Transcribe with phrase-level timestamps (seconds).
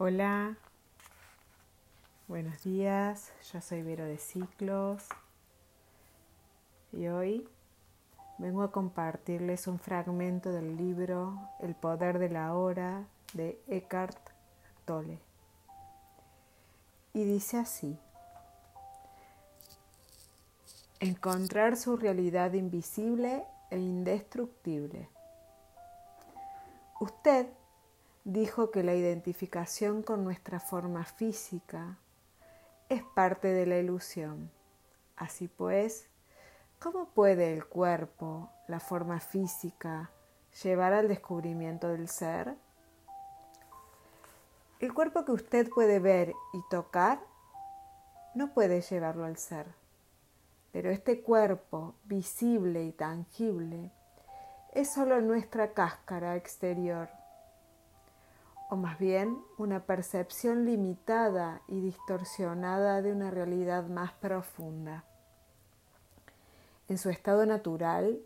[0.00, 0.56] Hola,
[2.28, 5.04] buenos días, yo soy Vero de Ciclos
[6.92, 7.48] y hoy
[8.38, 14.16] vengo a compartirles un fragmento del libro El poder de la hora de Eckhart
[14.84, 15.18] Tolle.
[17.12, 17.98] Y dice así,
[21.00, 25.08] encontrar su realidad invisible e indestructible.
[27.00, 27.48] Usted
[28.28, 31.96] dijo que la identificación con nuestra forma física
[32.90, 34.50] es parte de la ilusión.
[35.16, 36.10] Así pues,
[36.78, 40.10] ¿cómo puede el cuerpo, la forma física,
[40.62, 42.54] llevar al descubrimiento del ser?
[44.78, 47.20] El cuerpo que usted puede ver y tocar
[48.34, 49.68] no puede llevarlo al ser,
[50.70, 53.90] pero este cuerpo visible y tangible
[54.74, 57.17] es solo nuestra cáscara exterior
[58.68, 65.04] o más bien una percepción limitada y distorsionada de una realidad más profunda.
[66.88, 68.20] En su estado natural,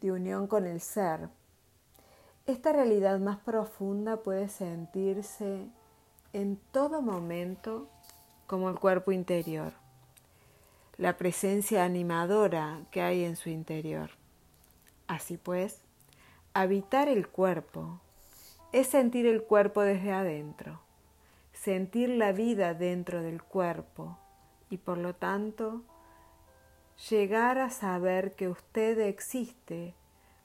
[0.00, 1.28] de unión con el ser,
[2.46, 5.66] esta realidad más profunda puede sentirse
[6.32, 7.88] en todo momento
[8.46, 9.72] como el cuerpo interior,
[10.96, 14.10] la presencia animadora que hay en su interior.
[15.06, 15.80] Así pues,
[16.54, 18.00] habitar el cuerpo
[18.76, 20.82] es sentir el cuerpo desde adentro,
[21.54, 24.18] sentir la vida dentro del cuerpo
[24.68, 25.82] y por lo tanto
[27.08, 29.94] llegar a saber que usted existe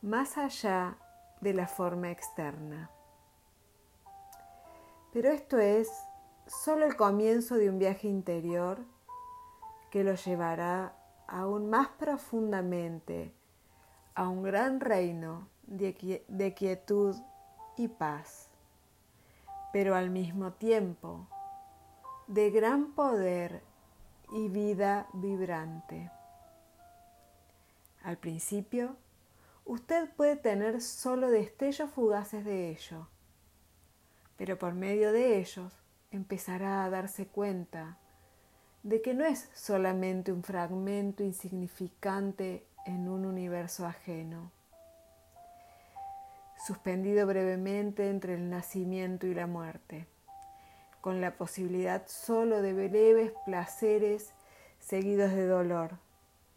[0.00, 0.96] más allá
[1.42, 2.90] de la forma externa.
[5.12, 5.90] Pero esto es
[6.46, 8.78] solo el comienzo de un viaje interior
[9.90, 13.34] que lo llevará aún más profundamente
[14.14, 17.16] a un gran reino de, quietud
[17.76, 18.48] y paz,
[19.72, 21.26] pero al mismo tiempo
[22.26, 23.62] de gran poder
[24.32, 26.10] y vida vibrante.
[28.02, 28.96] Al principio,
[29.64, 33.08] usted puede tener solo destellos fugaces de ello,
[34.36, 35.72] pero por medio de ellos
[36.10, 37.98] empezará a darse cuenta
[38.82, 44.52] de que no es solamente un fragmento insignificante en un universo ajeno
[46.66, 50.06] suspendido brevemente entre el nacimiento y la muerte,
[51.02, 54.32] con la posibilidad solo de breves placeres
[54.78, 55.98] seguidos de dolor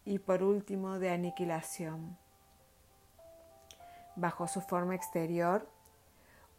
[0.06, 2.16] y por último de aniquilación.
[4.16, 5.68] Bajo su forma exterior,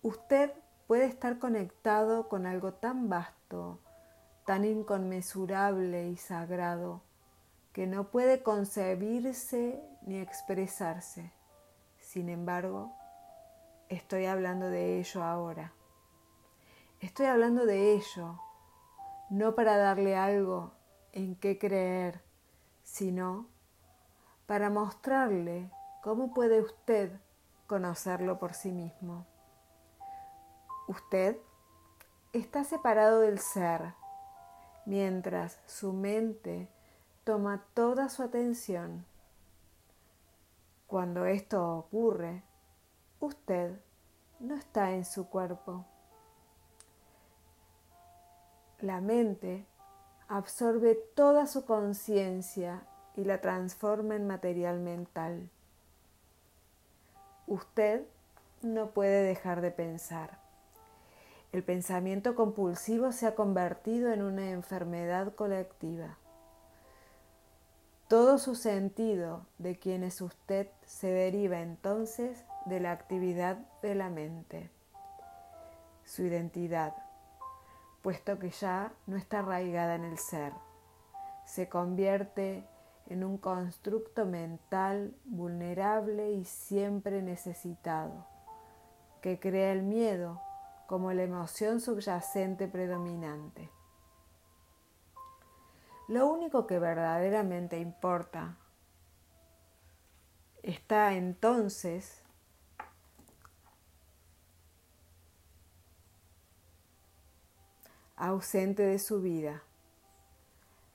[0.03, 0.53] usted
[0.85, 3.79] puede estar conectado con algo tan vasto,
[4.45, 7.01] tan inconmensurable y sagrado,
[7.73, 11.31] que no puede concebirse ni expresarse.
[11.97, 12.98] Sin embargo,
[13.89, 15.73] estoy hablando de ello ahora.
[17.01, 18.39] Estoy hablando de ello,
[19.29, 20.71] no para darle algo
[21.11, 22.21] en qué creer,
[22.83, 23.47] sino
[24.45, 25.71] para mostrarle
[26.03, 27.11] cómo puede usted
[27.67, 29.25] conocerlo por sí mismo.
[30.87, 31.37] Usted
[32.33, 33.93] está separado del ser,
[34.85, 36.67] mientras su mente
[37.23, 39.05] toma toda su atención.
[40.87, 42.43] Cuando esto ocurre,
[43.19, 43.79] usted
[44.39, 45.85] no está en su cuerpo.
[48.79, 49.65] La mente
[50.27, 52.83] absorbe toda su conciencia
[53.15, 55.49] y la transforma en material mental.
[57.47, 58.05] Usted
[58.61, 60.39] no puede dejar de pensar.
[61.51, 66.17] El pensamiento compulsivo se ha convertido en una enfermedad colectiva.
[68.07, 74.09] Todo su sentido de quién es usted se deriva entonces de la actividad de la
[74.09, 74.69] mente,
[76.03, 76.93] su identidad,
[78.01, 80.53] puesto que ya no está arraigada en el ser,
[81.45, 82.67] se convierte
[83.07, 88.27] en un constructo mental vulnerable y siempre necesitado,
[89.21, 90.39] que crea el miedo
[90.87, 93.69] como la emoción subyacente predominante.
[96.07, 98.57] Lo único que verdaderamente importa
[100.63, 102.23] está entonces
[108.19, 109.63] ausente de su vida,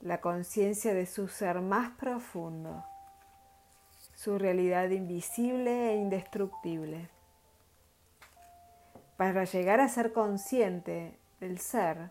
[0.00, 2.84] la conciencia de su ser más profundo,
[4.14, 7.08] su realidad invisible e indestructible.
[9.16, 12.10] Para llegar a ser consciente del ser,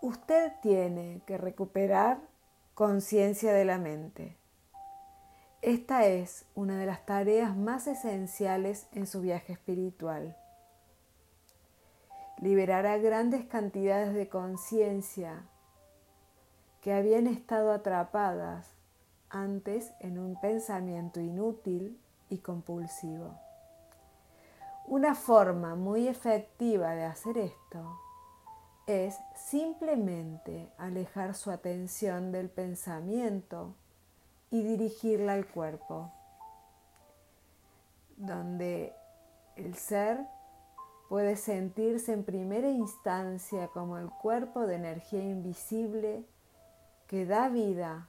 [0.00, 2.18] usted tiene que recuperar
[2.72, 4.38] conciencia de la mente.
[5.60, 10.34] Esta es una de las tareas más esenciales en su viaje espiritual.
[12.44, 15.46] Liberará grandes cantidades de conciencia
[16.82, 18.70] que habían estado atrapadas
[19.30, 21.98] antes en un pensamiento inútil
[22.28, 23.34] y compulsivo.
[24.86, 27.98] Una forma muy efectiva de hacer esto
[28.86, 33.74] es simplemente alejar su atención del pensamiento
[34.50, 36.12] y dirigirla al cuerpo,
[38.18, 38.92] donde
[39.56, 40.26] el ser
[41.08, 46.24] puede sentirse en primera instancia como el cuerpo de energía invisible
[47.06, 48.08] que da vida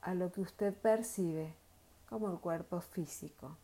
[0.00, 1.54] a lo que usted percibe
[2.08, 3.56] como el cuerpo físico.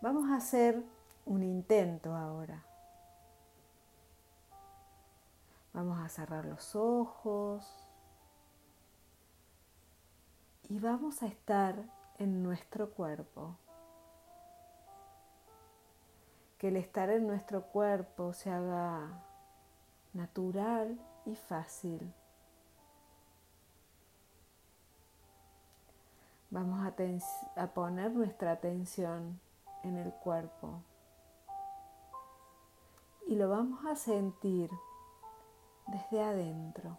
[0.00, 0.82] Vamos a hacer
[1.26, 2.64] un intento ahora.
[5.74, 7.64] Vamos a cerrar los ojos
[10.68, 11.76] y vamos a estar
[12.18, 13.56] en nuestro cuerpo.
[16.58, 19.22] Que el estar en nuestro cuerpo se haga
[20.12, 22.12] natural y fácil.
[26.50, 26.80] Vamos
[27.56, 29.38] a, poner nuestra atención
[29.84, 30.82] en el cuerpo.
[33.26, 34.70] Y lo vamos a sentir
[35.86, 36.96] desde adentro.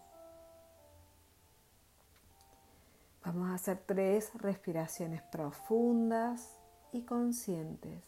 [3.26, 6.60] Vamos a hacer tres respiraciones profundas
[6.92, 8.04] y conscientes,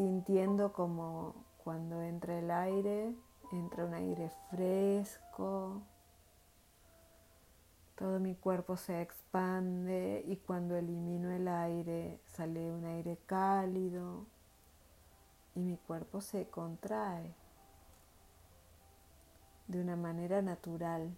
[0.00, 3.14] sintiendo como cuando entra el aire,
[3.52, 5.82] entra un aire fresco,
[7.96, 14.24] todo mi cuerpo se expande y cuando elimino el aire sale un aire cálido
[15.54, 17.34] y mi cuerpo se contrae
[19.68, 21.14] de una manera natural.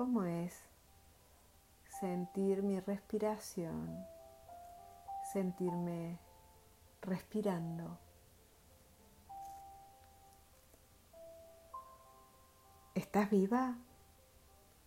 [0.00, 0.58] ¿Cómo es?
[2.00, 4.02] sentir mi respiración,
[5.30, 6.18] sentirme
[7.02, 7.98] respirando.
[12.94, 13.76] ¿Estás viva?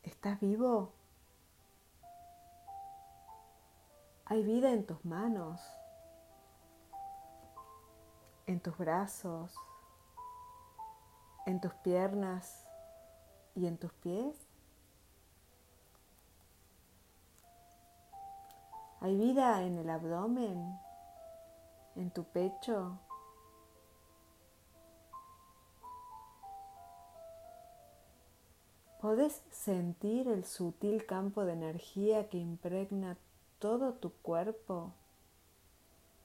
[0.02, 0.94] ¿Estás vivo?
[4.26, 5.62] Hay vida en tus manos,
[8.48, 9.54] en tus brazos,
[11.46, 12.68] en tus piernas
[13.54, 14.43] y en tus pies.
[19.04, 20.80] ¿Hay vida en el abdomen?
[21.98, 23.02] ¿En tu pecho?
[29.02, 33.18] ¿Podés sentir el sutil campo de energía que impregna
[33.60, 34.94] todo tu cuerpo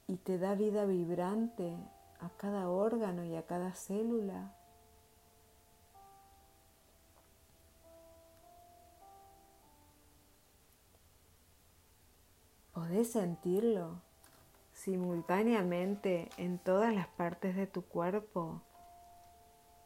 [0.07, 1.77] y te da vida vibrante
[2.21, 4.55] a cada órgano y a cada célula?
[12.99, 14.01] Podés sentirlo
[14.73, 18.61] simultáneamente en todas las partes de tu cuerpo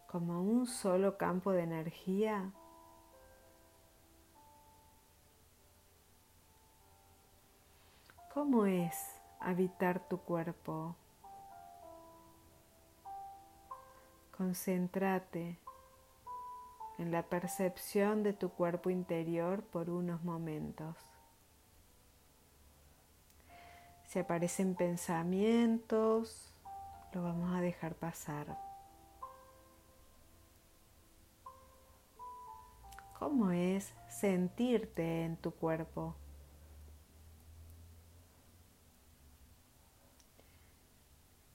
[0.06, 2.50] como un solo campo de energía.
[8.32, 8.96] ¿Cómo es
[9.40, 10.96] habitar tu cuerpo?
[14.38, 15.58] Concéntrate
[16.96, 21.11] en la percepción de tu cuerpo interior por unos momentos.
[24.12, 26.52] Si aparecen pensamientos,
[27.14, 28.58] lo vamos a dejar pasar.
[33.18, 36.14] ¿Cómo es sentirte en tu cuerpo?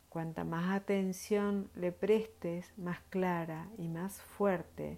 [0.09, 4.97] Cuanta más atención le prestes, más clara y más fuerte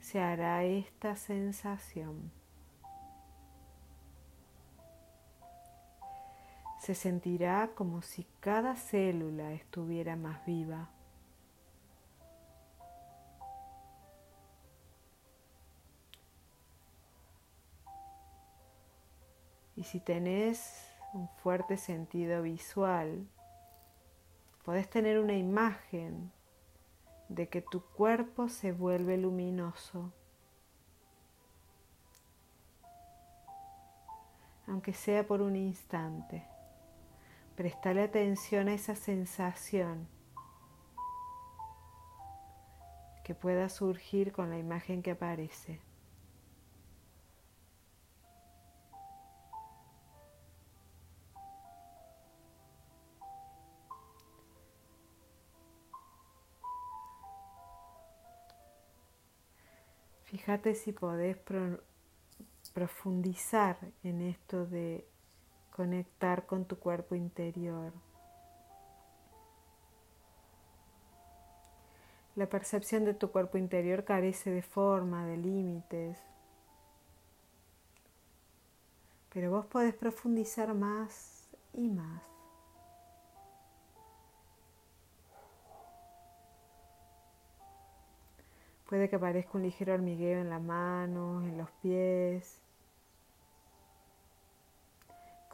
[0.00, 2.30] se hará esta sensación.
[6.80, 10.88] Se sentirá como si cada célula estuviera más viva.
[19.76, 23.28] Y si tenés un fuerte sentido visual,
[24.64, 26.32] podés tener una imagen
[27.28, 30.12] de que tu cuerpo se vuelve luminoso,
[34.66, 36.46] aunque sea por un instante.
[37.60, 40.08] Prestale atención a esa sensación
[43.22, 45.78] que pueda surgir con la imagen que aparece.
[60.22, 61.36] Fíjate si podés
[62.72, 65.09] profundizar en esto de
[65.70, 67.92] conectar con tu cuerpo interior.
[72.36, 76.18] La percepción de tu cuerpo interior carece de forma, de límites.
[79.32, 82.22] Pero vos podés profundizar más y más.
[88.88, 92.60] Puede que aparezca un ligero hormigueo en las manos, en los pies.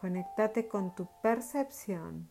[0.00, 2.28] Conectate con tu percepción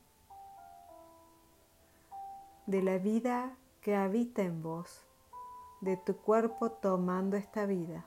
[2.67, 5.05] de la vida que habita en vos,
[5.81, 8.05] de tu cuerpo tomando esta vida.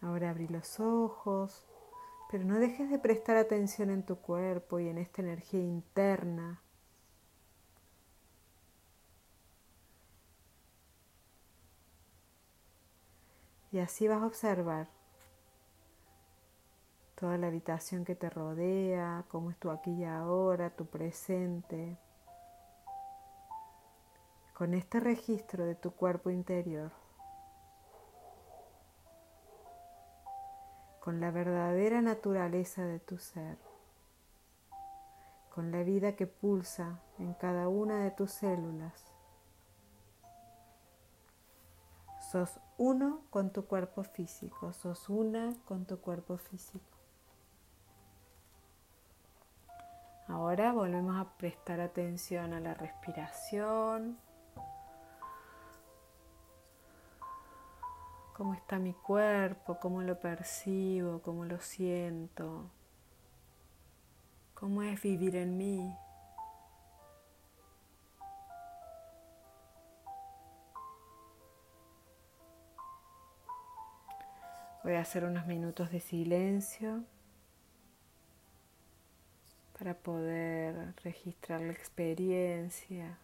[0.00, 1.64] Ahora abrí los ojos,
[2.30, 6.60] pero no dejes de prestar atención en tu cuerpo y en esta energía interna.
[13.72, 14.86] Y así vas a observar
[17.16, 21.96] toda la habitación que te rodea, cómo es tu aquí y ahora, tu presente,
[24.54, 26.92] con este registro de tu cuerpo interior.
[31.02, 33.58] con la verdadera naturaleza de tu ser,
[35.52, 39.11] con la vida que pulsa en cada una de tus células.
[42.32, 46.96] Sos uno con tu cuerpo físico, sos una con tu cuerpo físico.
[50.28, 54.16] Ahora volvemos a prestar atención a la respiración.
[58.42, 62.70] cómo está mi cuerpo, cómo lo percibo, cómo lo siento,
[64.54, 65.96] cómo es vivir en mí.
[74.82, 77.04] Voy a hacer unos minutos de silencio
[79.78, 83.16] para poder registrar la experiencia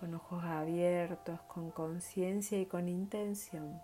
[0.00, 3.80] con ojos abiertos, con conciencia y con intención.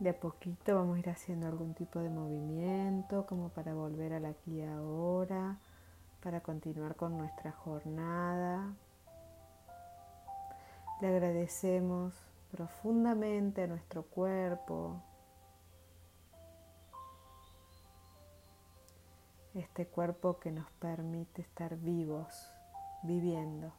[0.00, 4.24] De a poquito vamos a ir haciendo algún tipo de movimiento como para volver al
[4.24, 5.58] aquí y ahora,
[6.22, 8.72] para continuar con nuestra jornada.
[11.02, 12.14] Le agradecemos
[12.50, 15.02] profundamente a nuestro cuerpo,
[19.52, 22.50] este cuerpo que nos permite estar vivos,
[23.02, 23.70] viviendo.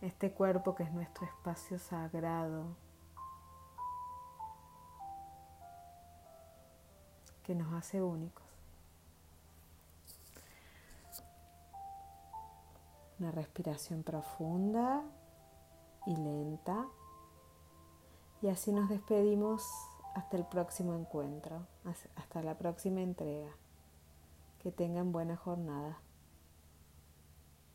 [0.00, 2.76] Este cuerpo que es nuestro espacio sagrado,
[7.44, 8.42] que nos hace únicos.
[13.20, 15.02] Una respiración profunda
[16.06, 16.86] y lenta.
[18.42, 19.62] Y así nos despedimos
[20.14, 21.66] hasta el próximo encuentro,
[22.16, 23.50] hasta la próxima entrega.
[24.58, 25.98] Que tengan buena jornada.